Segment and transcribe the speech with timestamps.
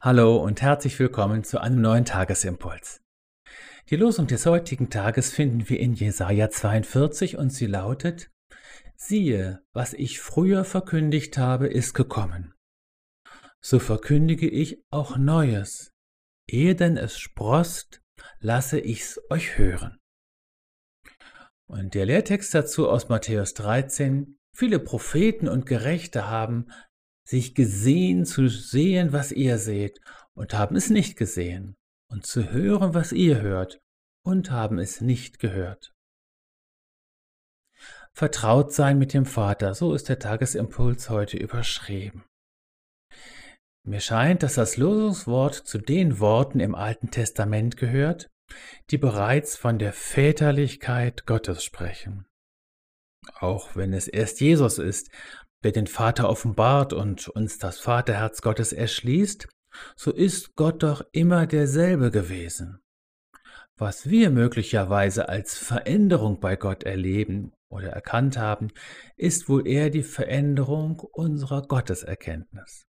[0.00, 3.02] Hallo und herzlich willkommen zu einem neuen Tagesimpuls.
[3.90, 8.30] Die Losung des heutigen Tages finden wir in Jesaja 42 und sie lautet:
[8.94, 12.54] Siehe, was ich früher verkündigt habe, ist gekommen.
[13.60, 15.92] So verkündige ich auch Neues.
[16.48, 18.00] Ehe denn es sproßt,
[18.38, 19.98] lasse ich's euch hören.
[21.66, 24.38] Und der Lehrtext dazu aus Matthäus 13.
[24.54, 26.68] Viele Propheten und Gerechte haben
[27.28, 30.00] sich gesehen zu sehen, was ihr seht,
[30.34, 31.76] und haben es nicht gesehen,
[32.10, 33.80] und zu hören, was ihr hört,
[34.24, 35.92] und haben es nicht gehört.
[38.14, 42.24] Vertraut sein mit dem Vater, so ist der Tagesimpuls heute überschrieben.
[43.86, 48.30] Mir scheint, dass das Losungswort zu den Worten im Alten Testament gehört,
[48.90, 52.26] die bereits von der Väterlichkeit Gottes sprechen.
[53.34, 55.10] Auch wenn es erst Jesus ist,
[55.64, 59.48] der den Vater offenbart und uns das Vaterherz Gottes erschließt,
[59.96, 62.80] so ist Gott doch immer derselbe gewesen.
[63.76, 68.72] Was wir möglicherweise als Veränderung bei Gott erleben oder erkannt haben,
[69.16, 72.86] ist wohl eher die Veränderung unserer Gotteserkenntnis.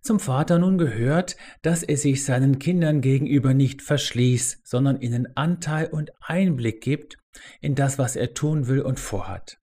[0.00, 5.86] Zum Vater nun gehört, dass er sich seinen Kindern gegenüber nicht verschließt, sondern ihnen Anteil
[5.86, 7.18] und Einblick gibt
[7.60, 9.58] in das, was er tun will und vorhat.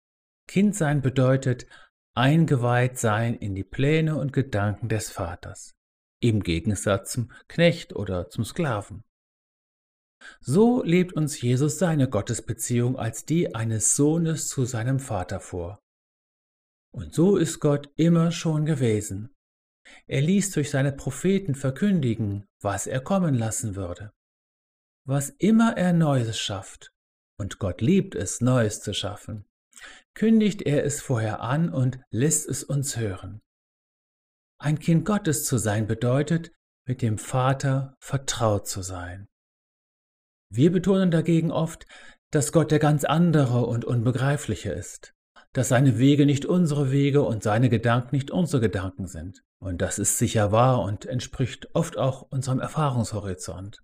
[0.49, 1.67] Kind sein bedeutet
[2.15, 5.75] eingeweiht sein in die Pläne und Gedanken des Vaters,
[6.23, 9.03] im Gegensatz zum Knecht oder zum Sklaven.
[10.41, 15.83] So lebt uns Jesus seine Gottesbeziehung als die eines Sohnes zu seinem Vater vor.
[16.95, 19.29] Und so ist Gott immer schon gewesen.
[20.07, 24.13] Er ließ durch seine Propheten verkündigen, was er kommen lassen würde.
[25.05, 26.91] Was immer er Neues schafft,
[27.37, 29.45] und Gott liebt es, Neues zu schaffen,
[30.19, 33.39] kündigt er es vorher an und lässt es uns hören.
[34.61, 36.51] Ein Kind Gottes zu sein bedeutet,
[36.85, 39.29] mit dem Vater vertraut zu sein.
[40.51, 41.85] Wir betonen dagegen oft,
[42.31, 45.13] dass Gott der ganz andere und unbegreifliche ist,
[45.53, 49.45] dass seine Wege nicht unsere Wege und seine Gedanken nicht unsere Gedanken sind.
[49.61, 53.81] Und das ist sicher wahr und entspricht oft auch unserem Erfahrungshorizont.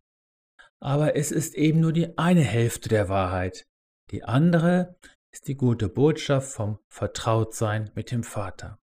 [0.82, 3.66] Aber es ist eben nur die eine Hälfte der Wahrheit.
[4.12, 4.98] Die andere
[5.36, 8.80] ist die gute Botschaft vom Vertrautsein mit dem Vater.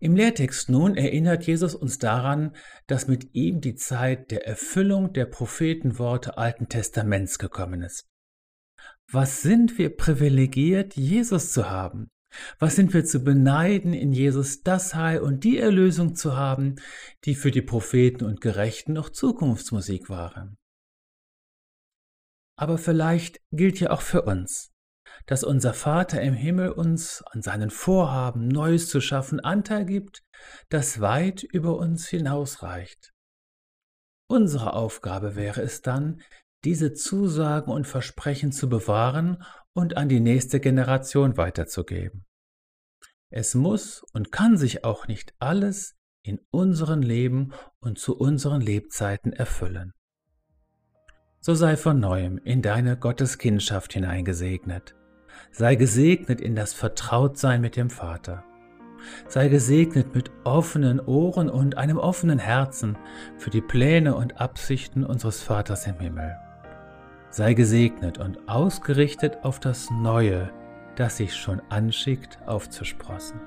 [0.00, 2.52] Im Lehrtext nun erinnert Jesus uns daran,
[2.88, 8.08] dass mit ihm die Zeit der Erfüllung der Prophetenworte Alten Testaments gekommen ist.
[9.08, 12.08] Was sind wir privilegiert, Jesus zu haben?
[12.58, 16.74] Was sind wir zu beneiden, in Jesus das Heil und die Erlösung zu haben,
[17.24, 20.58] die für die Propheten und Gerechten noch Zukunftsmusik waren?
[22.58, 24.72] Aber vielleicht gilt ja auch für uns,
[25.26, 30.22] dass unser Vater im Himmel uns an seinen Vorhaben, Neues zu schaffen, Anteil gibt,
[30.70, 33.12] das weit über uns hinausreicht.
[34.28, 36.22] Unsere Aufgabe wäre es dann,
[36.64, 42.24] diese Zusagen und Versprechen zu bewahren und an die nächste Generation weiterzugeben.
[43.30, 49.32] Es muss und kann sich auch nicht alles in unserem Leben und zu unseren Lebzeiten
[49.32, 49.92] erfüllen
[51.46, 54.96] so sei von neuem in deine Gotteskindschaft hineingesegnet.
[55.52, 58.42] Sei gesegnet in das Vertrautsein mit dem Vater.
[59.28, 62.98] Sei gesegnet mit offenen Ohren und einem offenen Herzen
[63.38, 66.36] für die Pläne und Absichten unseres Vaters im Himmel.
[67.30, 70.50] Sei gesegnet und ausgerichtet auf das Neue,
[70.96, 73.38] das sich schon anschickt aufzusprossen.